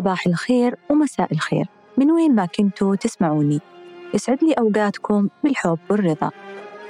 صباح 0.00 0.26
الخير 0.26 0.76
ومساء 0.90 1.32
الخير. 1.32 1.66
من 1.96 2.10
وين 2.10 2.34
ما 2.34 2.46
كنتوا 2.46 2.96
تسمعوني. 2.96 3.60
يسعد 4.14 4.44
لي 4.44 4.52
أوقاتكم 4.52 5.28
بالحب 5.44 5.78
والرضا. 5.90 6.30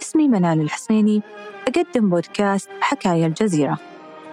اسمي 0.02 0.28
منال 0.28 0.60
الحصيني. 0.60 1.22
أقدم 1.68 2.08
بودكاست 2.08 2.70
حكاية 2.80 3.26
الجزيرة. 3.26 3.78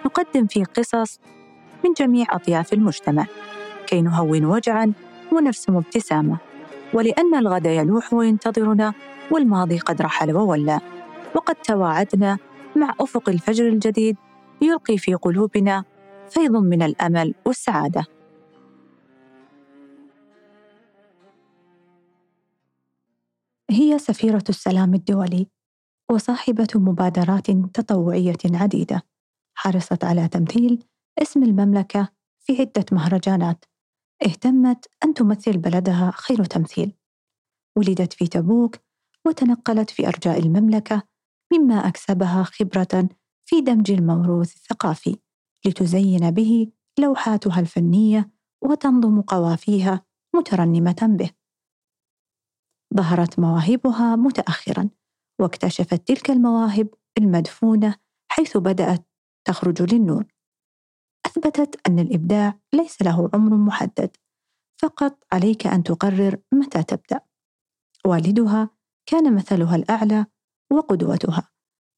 نقدم 0.06 0.48
فيه 0.48 0.64
قصص 0.64 1.20
من 1.86 1.94
جميع 1.94 2.26
أطياف 2.30 2.74
المجتمع. 2.74 3.26
كي 3.88 4.02
نهون 4.02 4.46
وجعا 4.46 4.94
ونرسم 5.32 5.76
ابتسامة. 5.76 6.38
ولأن 6.94 7.36
الغد 7.36 7.66
يلوح 7.66 8.14
وينتظرنا 8.14 8.94
والماضي 9.32 9.78
قد 9.78 10.02
رحل 10.02 10.36
وولى. 10.36 10.80
وقد 11.36 11.56
تواعدنا 11.56 12.38
مع 12.76 12.94
أفق 13.00 13.30
الفجر 13.30 13.68
الجديد 13.68 14.18
يلقي 14.62 14.98
في 14.98 15.14
قلوبنا 15.14 15.84
فيض 16.30 16.56
من 16.56 16.82
الأمل 16.82 17.34
والسعادة. 17.46 18.13
هي 23.74 24.00
سفيرة 24.00 24.44
السلام 24.50 24.94
الدولي 24.94 25.48
وصاحبة 26.12 26.68
مبادرات 26.76 27.52
تطوعية 27.52 28.38
عديدة 28.46 29.02
حرصت 29.58 30.04
على 30.04 30.28
تمثيل 30.28 30.84
اسم 31.22 31.44
المملكة 31.44 32.10
في 32.40 32.62
عدة 32.62 32.86
مهرجانات 32.92 33.66
اهتمت 34.26 34.86
أن 35.06 35.14
تمثل 35.14 35.58
بلدها 35.58 36.12
خير 36.12 36.46
تمثيل. 36.46 36.94
ولدت 37.78 38.14
في 38.14 38.28
تبوك 38.28 38.76
وتنقلت 39.26 39.90
في 39.90 40.08
أرجاء 40.08 40.40
المملكة 40.40 41.04
مما 41.54 41.88
أكسبها 41.88 42.44
خبرة 42.44 43.10
في 43.46 43.62
دمج 43.62 43.92
الموروث 43.92 44.56
الثقافي 44.56 45.18
لتزين 45.66 46.32
به 46.32 46.72
لوحاتها 47.00 47.60
الفنية 47.60 48.32
وتنظم 48.64 49.22
قوافيها 49.22 50.06
مترنمة 50.36 50.96
به. 51.02 51.43
ظهرت 52.96 53.40
مواهبها 53.40 54.16
متأخرا 54.16 54.90
واكتشفت 55.40 56.08
تلك 56.08 56.32
المواهب 56.32 56.88
المدفونة 57.18 57.96
حيث 58.32 58.58
بدأت 58.58 59.08
تخرج 59.48 59.94
للنور. 59.94 60.26
أثبتت 61.26 61.88
أن 61.88 62.00
الإبداع 62.00 62.60
ليس 62.74 63.02
له 63.02 63.30
عمر 63.34 63.56
محدد 63.58 64.18
فقط 64.82 65.24
عليك 65.32 65.68
أن 65.68 65.84
تقرر 65.84 66.38
متى 66.54 66.84
تبدأ. 66.84 67.22
والدها 68.06 68.70
كان 69.06 69.36
مثلها 69.36 69.76
الأعلى 69.76 70.26
وقدوتها 70.72 71.50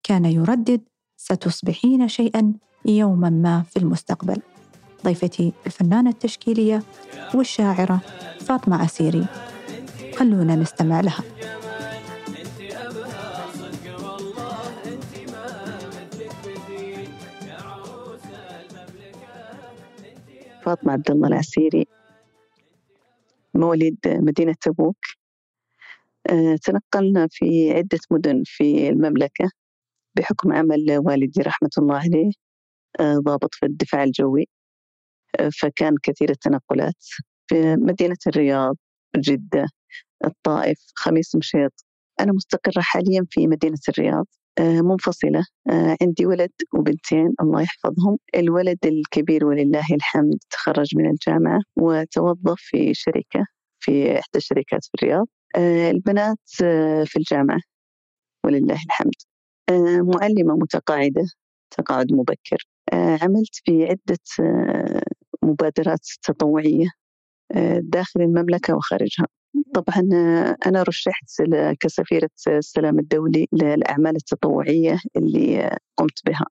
كان 0.03 0.25
يردد 0.25 0.89
ستصبحين 1.17 2.07
شيئا 2.07 2.53
يوما 2.85 3.29
ما 3.29 3.61
في 3.61 3.79
المستقبل 3.79 4.41
ضيفتي 5.03 5.53
الفنانة 5.65 6.09
التشكيلية 6.09 6.83
والشاعرة 7.35 8.01
فاطمة 8.39 8.81
عسيري. 8.81 9.27
خلونا 10.17 10.55
نستمع 10.55 11.01
لها. 11.01 11.23
فاطمة 20.65 20.93
عبد 20.93 21.11
الله 21.11 21.27
العسيري 21.27 21.87
مواليد 23.53 23.97
مدينة 24.05 24.55
تبوك. 24.61 24.97
آه، 26.29 26.55
تنقلنا 26.63 27.27
في 27.31 27.71
عدة 27.73 27.99
مدن 28.11 28.43
في 28.45 28.89
المملكة 28.89 29.49
بحكم 30.17 30.53
عمل 30.53 30.97
والدي 30.97 31.41
رحمة 31.41 31.69
الله 31.77 31.97
عليه 31.97 32.31
آه، 32.99 33.15
ضابط 33.17 33.55
في 33.55 33.65
الدفاع 33.65 34.03
الجوي. 34.03 34.47
آه، 35.39 35.49
فكان 35.61 35.95
كثير 36.03 36.29
التنقلات 36.29 37.05
في 37.47 37.75
مدينة 37.75 38.17
الرياض 38.27 38.77
جدة 39.17 39.67
الطائف 40.25 40.79
خميس 40.95 41.35
مشيط. 41.35 41.85
أنا 42.19 42.31
مستقرة 42.33 42.81
حاليا 42.81 43.25
في 43.29 43.47
مدينة 43.47 43.77
الرياض 43.89 44.25
منفصلة 44.59 45.45
عندي 46.01 46.25
ولد 46.25 46.51
وبنتين 46.73 47.33
الله 47.41 47.61
يحفظهم. 47.61 48.17
الولد 48.35 48.77
الكبير 48.85 49.45
ولله 49.45 49.85
الحمد 49.91 50.37
تخرج 50.49 50.97
من 50.97 51.09
الجامعة 51.09 51.59
وتوظف 51.75 52.55
في 52.57 52.93
شركة 52.93 53.45
في 53.79 54.13
إحدى 54.19 54.37
الشركات 54.37 54.85
في 54.85 54.91
الرياض. 55.03 55.27
آه، 55.57 55.91
البنات 55.91 56.37
آه، 56.63 57.03
في 57.03 57.15
الجامعة 57.19 57.59
ولله 58.45 58.75
الحمد. 58.85 59.13
آه، 59.69 60.01
معلمة 60.01 60.55
متقاعدة 60.55 61.25
تقاعد 61.71 62.13
مبكر. 62.13 62.67
عملت 62.93 63.55
في 63.65 63.83
عدة 63.85 64.19
مبادرات 65.43 66.07
تطوعية 66.23 66.87
داخل 67.79 68.21
المملكة 68.21 68.75
وخارجها. 68.75 69.27
طبعا 69.73 70.09
أنا 70.65 70.83
رشحت 70.83 71.41
كسفيرة 71.79 72.29
السلام 72.47 72.99
الدولي 72.99 73.47
للأعمال 73.53 74.15
التطوعية 74.15 74.99
اللي 75.15 75.77
قمت 75.97 76.19
بها 76.25 76.45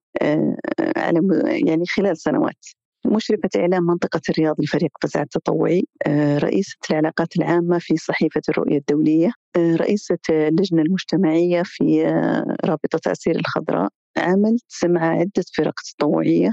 على 0.97 1.19
يعني 1.65 1.85
خلال 1.85 2.17
سنوات. 2.17 2.65
مشرفة 3.05 3.49
إعلام 3.55 3.83
منطقة 3.83 4.21
الرياض 4.29 4.55
لفريق 4.61 4.91
فزع 5.01 5.21
التطوعي 5.21 5.83
آه، 6.07 6.37
رئيسة 6.37 6.77
العلاقات 6.91 7.37
العامة 7.37 7.79
في 7.79 7.97
صحيفة 7.97 8.41
الرؤية 8.49 8.77
الدولية 8.77 9.31
آه، 9.55 9.75
رئيسة 9.75 10.17
اللجنة 10.29 10.81
المجتمعية 10.81 11.63
في 11.65 12.07
آه، 12.07 12.55
رابطة 12.65 13.09
عسير 13.09 13.35
الخضراء 13.39 13.89
عملت 14.17 14.85
مع 14.85 15.07
عدة 15.07 15.43
فرق 15.57 15.73
تطوعية 15.97 16.51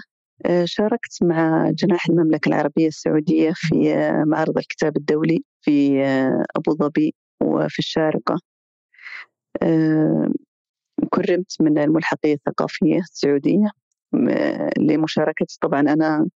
شاركت 0.64 1.22
مع 1.22 1.70
جناح 1.70 2.08
المملكة 2.08 2.48
العربية 2.48 2.88
السعودية 2.88 3.52
في 3.54 3.76
معرض 4.26 4.58
الكتاب 4.58 4.96
الدولي. 4.96 5.44
في 5.62 6.02
أبو 6.56 6.72
ظبي 6.74 7.14
وفي 7.42 7.78
الشارقة. 7.78 8.38
كرمت 11.10 11.56
من 11.60 11.78
الملحقية 11.78 12.34
الثقافية 12.34 12.98
السعودية 12.98 13.70
لمشاركتي. 14.78 15.58
طبعا 15.60 15.80
أنا 15.80 16.28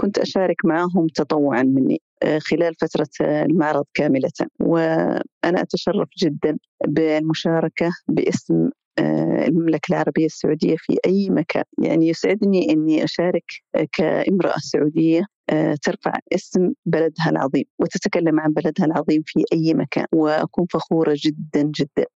كنت 0.00 0.18
أشارك 0.18 0.64
معهم 0.64 1.06
تطوعا 1.14 1.62
مني 1.62 2.00
آه، 2.22 2.38
خلال 2.38 2.74
فترة 2.74 3.08
المعرض 3.20 3.84
كاملة. 3.94 4.30
وأنا 4.60 5.22
أتشرف 5.44 6.08
جدا 6.18 6.58
بالمشاركة 6.86 7.90
باسم 8.08 8.54
آه، 8.64 8.70
المملكة 8.98 9.92
العربية 9.92 10.26
السعودية 10.26 10.76
في 10.78 10.98
أي 11.06 11.30
مكان. 11.30 11.64
يعني 11.82 12.08
يسعدني 12.08 12.72
أني 12.72 13.04
أشارك 13.04 13.44
كامرأة 13.92 14.58
سعودية 14.58 15.22
آه، 15.50 15.76
ترفع 15.82 16.12
اسم 16.32 16.72
بلدها 16.86 17.30
العظيم 17.30 17.64
وتتكلم 17.78 18.40
عن 18.40 18.52
بلدها 18.52 18.86
العظيم 18.86 19.22
في 19.26 19.44
أي 19.52 19.74
مكان. 19.74 20.06
وأكون 20.12 20.66
فخورة 20.72 21.16
جدا 21.18 21.62
جدا. 21.62 22.06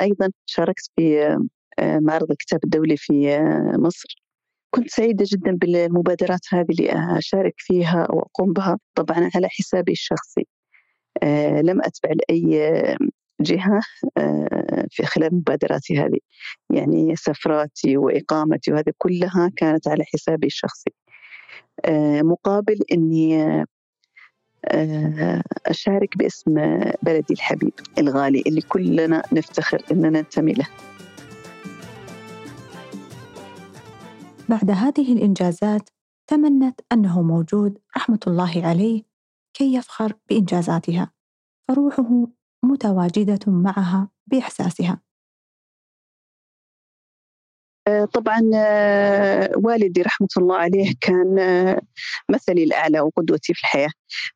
أيضا 0.00 0.30
شاركت 0.46 0.90
في 0.96 1.36
معرض 1.80 2.30
الكتاب 2.30 2.60
الدولي 2.64 2.96
في 2.96 3.38
مصر. 3.78 4.22
كنت 4.70 4.90
سعيدة 4.90 5.24
جدا 5.28 5.52
بالمبادرات 5.52 6.40
هذه 6.52 6.66
اللي 6.70 7.18
أشارك 7.18 7.54
فيها 7.58 8.06
وأقوم 8.12 8.52
بها. 8.52 8.78
طبعا 8.94 9.30
على 9.34 9.48
حسابي 9.48 9.92
الشخصي. 9.92 10.46
آه 11.22 11.60
لم 11.60 11.80
أتبع 11.82 12.10
لأي 12.14 12.96
جهة 13.40 13.80
آه 14.18 14.86
في 14.90 15.06
خلال 15.06 15.34
مبادراتي 15.34 15.98
هذه. 15.98 16.18
يعني 16.70 17.16
سفراتي 17.16 17.96
وإقامتي 17.96 18.72
وهذه 18.72 18.92
كلها 18.98 19.50
كانت 19.56 19.88
على 19.88 20.04
حسابي 20.04 20.46
الشخصي. 20.46 20.90
آه 21.84 22.22
مقابل 22.22 22.78
أني 22.92 23.64
آه، 24.64 25.42
أشارك 25.66 26.18
باسم 26.18 26.54
بلدي 27.02 27.34
الحبيب 27.34 27.72
الغالي 27.98 28.42
اللي 28.46 28.60
كلنا 28.60 29.22
نفتخر 29.32 29.82
أننا 29.92 30.10
ننتمي 30.10 30.52
له. 30.52 30.66
بعد 34.48 34.70
هذه 34.70 35.12
الإنجازات 35.12 35.90
تمنت 36.26 36.80
أنه 36.92 37.22
موجود 37.22 37.78
رحمة 37.96 38.20
الله 38.26 38.66
عليه 38.66 39.02
كي 39.54 39.74
يفخر 39.74 40.12
بإنجازاتها. 40.28 41.12
فروحه 41.68 42.26
متواجدة 42.64 43.38
معها 43.46 44.08
بإحساسها. 44.26 45.00
آه، 47.88 48.04
طبعا 48.04 48.50
آه، 48.54 49.50
والدي 49.56 50.02
رحمة 50.02 50.28
الله 50.36 50.56
عليه 50.56 50.94
كان 51.00 51.38
آه، 51.38 51.80
مثلي 52.30 52.64
الأعلى 52.64 53.00
وقدوتي 53.00 53.54
في 53.54 53.60
الحياة. 53.60 53.90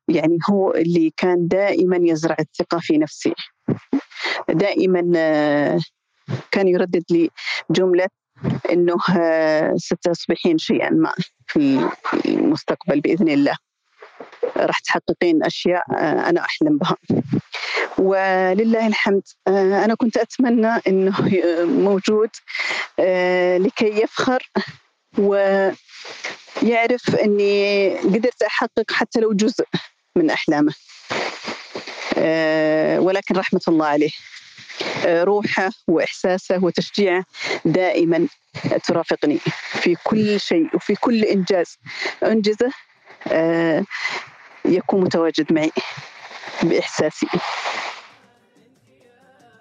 يعني 0.07 0.37
هو 0.49 0.71
اللي 0.71 1.13
كان 1.17 1.47
دائما 1.47 1.97
يزرع 2.01 2.35
الثقة 2.39 2.79
في 2.81 2.97
نفسي. 2.97 3.33
دائما 4.49 5.01
كان 6.51 6.67
يردد 6.67 7.03
لي 7.11 7.29
جملة 7.71 8.07
آه، 9.17 9.73
ستصبحين 9.77 10.57
شيئا 10.57 10.89
ما 10.89 11.13
في 11.47 11.89
المستقبل 12.25 13.01
بإذن 13.01 13.29
الله. 13.29 13.57
راح 14.57 14.79
تحققين 14.79 15.43
أشياء 15.43 15.83
آه، 15.91 16.29
أنا 16.29 16.41
أحلم 16.41 16.77
بها. 16.77 16.97
ولله 17.97 18.87
الحمد 18.87 19.21
آه، 19.47 19.85
أنا 19.85 19.95
كنت 19.95 20.17
أتمنى 20.17 20.81
إنه 20.87 21.13
موجود 21.87 22.29
لكي 23.59 24.01
يفخر 24.01 24.49
و 25.17 25.35
يعرف 26.63 27.15
أني 27.15 27.97
قدرت 27.97 28.41
أحقق 28.41 28.91
حتى 28.91 29.19
لو 29.19 29.33
جزء 29.33 29.65
من 30.15 30.29
أحلامه. 30.29 30.73
آه، 32.17 32.99
ولكن 32.99 33.35
رحمة 33.35 33.61
الله 33.67 33.85
عليه 33.85 34.11
آه، 35.05 35.23
روحه 35.23 35.69
وإحساسه 35.87 36.63
وتشجيعه 36.63 37.25
دائما 37.65 38.27
ترافقني 38.83 39.37
في 39.81 39.95
كل 40.03 40.39
شيء 40.39 40.75
وفي 40.75 40.95
كل 40.95 41.23
إنجاز 41.23 41.77
أنجزه. 42.23 42.65
آه، 42.67 42.92
يكون 44.65 45.01
متواجد 45.01 45.53
معي 45.53 45.71
بإحساسي. 46.63 47.27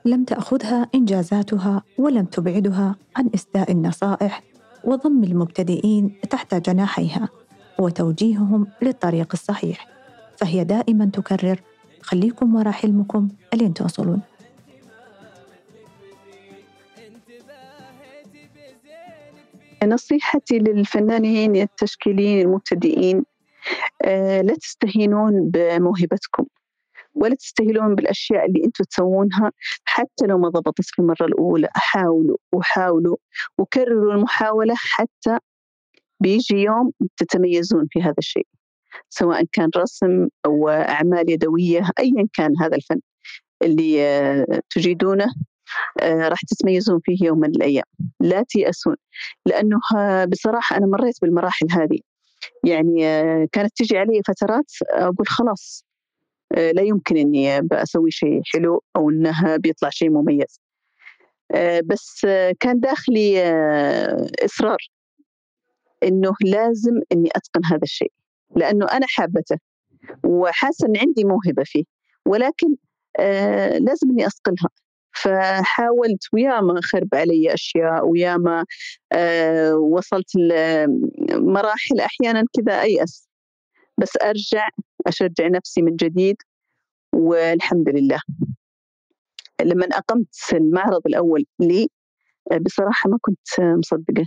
لم 0.05 0.25
تأخذها 0.25 0.87
إنجازاتها 0.95 1.83
ولم 1.99 2.25
تبعدها 2.25 2.97
عن 3.17 3.31
إسداء 3.35 3.73
النصائح 3.73 4.43
وضم 4.85 5.25
المبتدئين 5.25 6.21
تحت 6.31 6.55
جناحيها 6.55 7.29
وتوجيههم 7.79 8.67
للطريق 8.83 9.29
الصحيح. 9.33 9.87
فهي 10.37 10.65
دائما 10.65 11.11
تكرر 11.13 11.61
خليكم 12.03 12.55
وراء 12.55 12.73
حلمكم 12.73 13.29
ألين 13.55 13.75
توصلون؟ 13.75 14.23
نصيحتي 19.85 20.59
للفنانين 20.59 21.57
التشكيليين 21.57 22.41
المبتدئين 22.41 23.17
آه، 23.17 23.32
لا 24.43 24.55
تستهينون 24.61 25.51
بموهبتكم 25.51 26.47
ولا 27.15 27.35
تستهلون 27.35 27.95
بالأشياء 27.95 28.47
اللي 28.47 28.65
أنتم 28.65 28.85
تسوونها. 28.85 29.53
حتى 29.85 30.27
لو 30.27 30.39
ما 30.39 30.49
ضبطت 30.49 30.85
في 30.85 30.99
المرة 30.99 31.27
الأولى 31.27 31.69
حاولوا 31.75 32.37
وحاولوا 32.53 33.17
وكرروا 33.59 34.15
المحاولة 34.15 34.75
حتى 34.77 35.39
بيجي 36.21 36.57
يوم 36.57 36.93
تتميزون 37.17 37.87
في 37.91 38.03
هذا 38.03 38.15
الشيء 38.19 38.47
سواء 39.11 39.45
كان 39.53 39.71
رسم 39.77 40.29
أو 40.47 40.69
أعمال 40.69 41.31
يدوية 41.31 41.83
ايا 41.99 42.29
كان 42.35 42.53
هذا 42.61 42.77
الفن 42.77 43.01
اللي 43.63 44.03
آه، 44.07 44.61
تجيدونه 44.71 45.27
آه، 46.03 46.29
راح 46.29 46.39
تتميزون 46.49 47.01
فيه 47.05 47.27
يوم 47.27 47.39
من 47.41 47.51
الأيام. 47.51 47.85
لا 48.21 48.43
تيأسون 48.49 48.97
لأنه 49.47 49.79
بصراحة 50.27 50.77
أنا 50.77 50.87
مريت 50.87 51.15
بالمراحل 51.23 51.67
هذه. 51.73 51.99
يعني 52.65 53.07
آه، 53.07 53.49
كانت 53.53 53.73
تجي 53.77 53.99
علي 53.99 54.23
فترات 54.29 54.73
أقول 54.91 55.27
خلاص 55.29 55.85
آه، 56.57 56.71
لا 56.71 56.83
يمكن 56.83 57.17
إني 57.17 57.61
بسوي 57.61 58.11
شيء 58.11 58.41
حلو 58.55 58.83
أو 58.97 59.11
انها 59.11 59.57
بيطلع 59.57 59.91
شيء 59.91 60.11
مميز. 60.11 60.61
آه، 61.55 61.81
بس 61.85 62.27
كان 62.61 62.81
داخلي 62.81 63.43
إصرار 64.45 64.79
إنه 66.03 66.33
لازم 66.45 67.01
إني 67.13 67.29
أتقن 67.37 67.65
هذا 67.65 67.83
الشيء 67.83 68.13
لأنه 68.57 68.87
أنا 68.87 69.07
حابته 69.09 69.57
وحاسة 70.25 70.87
إن 70.89 70.97
عندي 70.97 71.25
موهبة 71.25 71.63
فيه 71.65 71.85
ولكن 72.27 72.77
لازم 73.81 74.11
إني 74.11 74.27
اصقلها 74.27 74.69
فحاولت 75.15 76.25
وياما 76.33 76.81
خرب 76.83 77.09
علي 77.15 77.55
أشياء 77.55 78.09
وياما 78.09 78.65
وصلت 79.77 80.37
لمراحل 80.37 82.01
أحيانا 82.01 82.45
كذا 82.57 82.81
أيأس. 82.83 83.29
بس 83.99 84.17
أرجع 84.23 84.69
أشجع 85.07 85.49
نفسي 85.49 85.83
من 85.83 85.97
جديد 85.97 86.37
والحمد 87.15 87.89
لله. 87.89 88.21
لما 89.63 89.87
أقمت 89.87 90.35
المعرض 90.53 91.01
الأول 91.07 91.45
لي 91.61 91.89
بصراحة 92.61 93.11
ما 93.11 93.19
كنت 93.21 93.61
مصدقة 93.61 94.27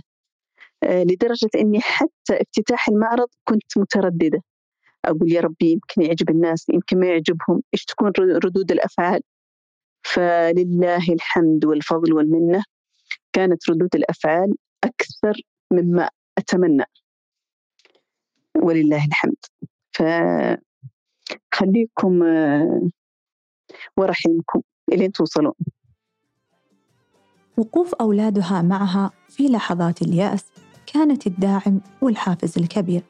لدرجة 0.84 1.48
إني 1.54 1.80
حتى 1.80 2.40
افتتاح 2.40 2.88
المعرض 2.88 3.28
كنت 3.44 3.78
مترددة. 3.78 4.42
أقول 5.04 5.32
يا 5.32 5.40
ربي 5.40 5.70
يمكن 5.72 6.02
يعجب 6.02 6.30
الناس 6.30 6.66
يمكن 6.74 7.00
ما 7.00 7.06
يعجبهم 7.06 7.62
إيش 7.74 7.84
تكون 7.84 8.12
ردود 8.18 8.72
الأفعال؟ 8.72 9.20
فلله 10.14 11.12
الحمد 11.12 11.64
والفضل 11.64 12.12
والمنة. 12.12 12.64
كانت 13.32 13.70
ردود 13.70 13.94
الأفعال 13.94 14.54
أكثر 14.84 15.40
مما 15.72 16.10
أتمنى. 16.38 16.84
ولله 18.56 19.04
الحمد. 19.04 19.36
فخليكم 21.52 22.22
آه، 22.22 22.88
ورا 23.96 24.12
حلمكم 24.12 24.62
إلين 24.92 25.12
توصلون. 25.12 25.52
وقوف 27.56 27.94
أولادها 27.94 28.62
معها 28.62 29.10
في 29.28 29.48
لحظات 29.48 30.02
اليأس 30.02 30.44
كانت 30.86 31.26
الداعم 31.26 31.80
والحافز 32.02 32.58
الكبير 32.58 33.02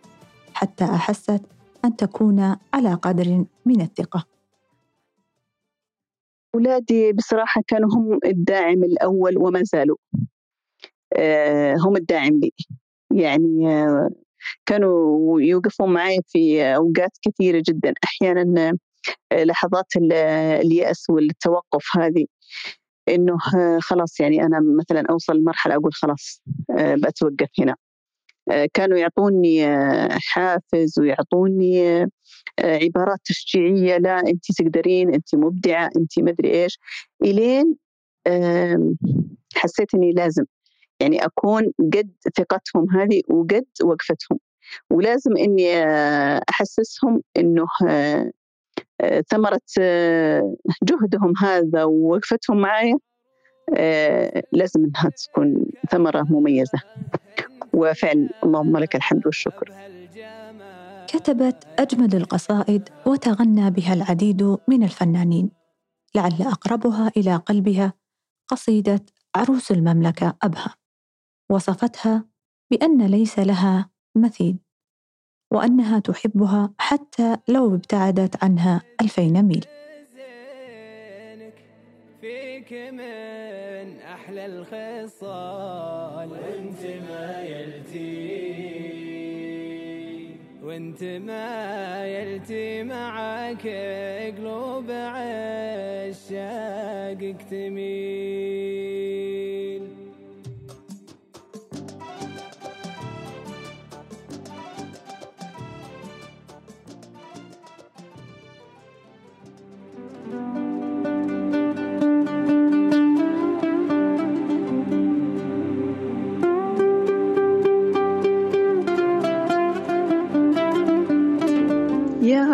حتى 0.55 0.85
أحست 0.85 1.43
أن 1.85 1.97
تكون 1.97 2.57
على 2.75 2.95
قدر 2.95 3.45
من 3.67 3.81
الثقة. 3.81 4.36
أولادي 6.57 7.13
بصراحة 7.13 7.63
كانوا 7.67 7.89
هم 7.95 8.19
الداعم 8.25 8.85
الأول 8.85 9.39
وما 9.39 9.63
زالوا. 9.63 9.97
آه، 11.17 11.75
هم 11.79 11.97
الداعم 11.97 12.41
لي. 12.41 12.53
يعني 13.11 13.69
آه، 13.69 14.11
كانوا 14.67 15.41
يوقفون 15.41 15.93
معي 15.93 16.21
في 16.27 16.63
أوقات 16.65 17.11
كثيرة 17.23 17.63
جدا. 17.69 17.95
أحيانا 18.05 18.73
آه، 19.33 19.45
لحظات 19.45 19.87
اليأس 19.97 21.11
والتوقف 21.11 21.85
هذه 21.99 22.27
إنه 23.09 23.37
خلاص 23.81 24.21
يعني 24.21 24.43
أنا 24.43 24.61
مثلا 24.79 25.05
أوصل 25.11 25.37
لمرحلة 25.37 25.75
أقول 25.75 25.93
خلاص 25.95 26.43
بتوقف 26.95 27.49
هنا. 27.61 27.77
كانوا 28.75 28.99
يعطوني 28.99 29.67
حافز 30.11 30.99
ويعطوني 30.99 32.07
عبارات 32.61 33.19
تشجيعية 33.25 33.97
لا 33.97 34.19
أنت 34.19 34.53
تقدرين 34.59 35.15
أنت 35.15 35.35
مبدعة 35.35 35.91
أنت 35.97 36.19
مدري 36.19 36.63
إيش. 36.63 36.79
إلين 37.23 37.77
حسيت 39.57 39.95
إني 39.95 40.13
لازم 40.13 40.45
يعني 41.01 41.25
أكون 41.25 41.73
قد 41.93 42.11
ثقتهم 42.37 42.91
هذه 42.91 43.21
وقد 43.29 43.67
وقفتهم. 43.85 44.39
ولازم 44.91 45.37
آه، 45.77 46.41
إنه 47.37 47.67
آه، 47.89 48.31
آه، 49.01 49.25
ثمرة 49.31 49.61
جهدهم 50.83 51.33
هذا 51.43 51.85
ووقفتهم 51.85 52.61
معايا 52.61 52.99
لازم 54.53 54.85
إنها 54.85 55.11
تكون 55.17 55.67
ثمرة 55.91 56.27
مميزة. 56.31 56.79
وفعلا 57.77 58.29
اللهم 58.45 58.77
لك 58.77 58.97
الحمد 58.97 59.27
والشكر. 59.27 59.71
كتبت 61.11 61.65
أجمل 61.79 62.15
القصائد 62.17 62.89
وتغنى 63.07 63.71
بها 63.71 63.93
العديد 63.95 64.43
من 64.69 64.83
الفنانين 64.83 65.51
لعل 66.15 66.43
أقربها 66.43 67.13
إلى 67.17 67.37
قلبها 67.37 67.93
قصيدة 68.49 69.05
عروس 69.37 69.71
المملكة 69.71 70.37
أبها 70.43 70.75
وصفتها 71.51 72.25
بأن 72.71 73.07
ليس 73.07 73.39
لها 73.39 73.91
مثيل 74.17 74.59
وأنها 75.53 75.99
تحبها 75.99 76.75
حتى 76.79 77.37
لو 77.49 77.75
ابتعدت 77.75 78.45
عنها 78.45 78.83
ألفين 79.03 79.43
ميل. 79.43 79.65
فيك 82.21 82.73
من 82.73 84.01
أحلى 84.01 84.47
الخصال. 84.47 86.26
وانت 90.77 91.03
ما 91.05 92.07
يلتي 92.07 92.83
معاك 92.83 93.67
قلوب 94.39 94.91
عشاقك 94.91 96.17
تميل 97.51 98.46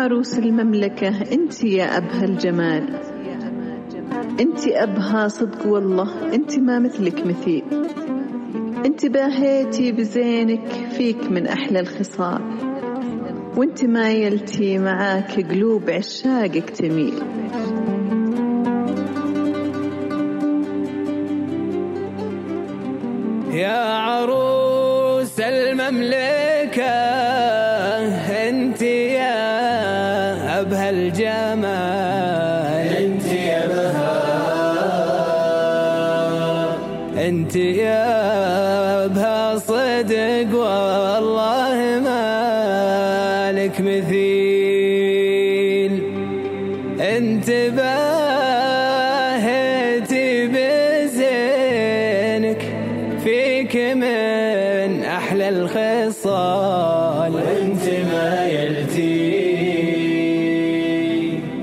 عروس 0.03 0.39
المملكة 0.39 1.21
أنت 1.33 1.63
يا 1.63 1.97
أبهى 1.97 2.25
الجمال. 2.25 2.99
أنت 4.39 4.67
أبهى 4.67 5.29
صدق 5.29 5.67
والله 5.67 6.35
أنت 6.35 6.59
ما 6.59 6.79
مثلك 6.79 7.27
مثيل. 7.27 7.63
أنت 8.85 9.05
باهيتي 9.05 9.91
بزينك 9.91 10.67
فيك 10.97 11.31
من 11.31 11.47
أحلى 11.47 11.79
الخصال. 11.79 12.41
وأنت 13.57 13.85
ما 13.85 14.11
يلتي 14.11 14.77
معاك 14.77 15.51
قلوب 15.51 15.89
عشاقك 15.89 16.69
تميل. 16.69 17.13
يا 23.51 23.93
عروس 23.93 25.39
المملكة 25.39 27.42
انت 46.99 47.49
باهتي 47.49 48.47
بزينك 50.47 51.81
فيك 53.23 53.75
من 53.75 55.03
أحلى 55.03 55.49
الخصال. 55.49 57.33
وانت 57.35 57.83
ما 58.11 58.47
يلتي. 58.47 59.33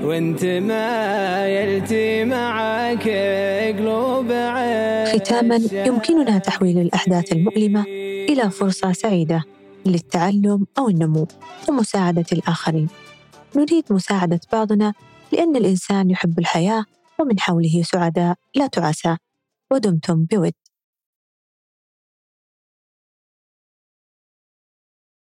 وانت 0.03 0.45
ما 0.45 1.47
يلتي 1.47 2.25
معك 2.25 3.07
قلوب 3.79 4.31
عين 4.31 5.19
ختاما 5.19 5.59
يمكننا 5.71 6.37
تحويل 6.37 6.79
الأحداث 6.79 7.31
المؤلمة 7.31 7.85
إلى 8.29 8.49
فرصة 8.49 8.91
سعيدة 8.91 9.43
للتعلم 9.85 10.65
أو 10.79 10.89
النمو 10.89 11.27
ومساعدة 11.69 12.25
الآخرين. 12.31 12.87
نريد 13.55 13.83
مساعدة 13.89 14.39
بعضنا 14.53 14.93
لأن 15.33 15.55
الإنسان 15.55 16.09
يحب 16.09 16.39
الحياة 16.39 16.85
ومن 17.19 17.39
حوله 17.39 17.81
سعداء 17.83 18.35
لا 18.55 18.67
تعسى. 18.67 19.17
ودمتم 19.73 20.25
بود. 20.25 20.53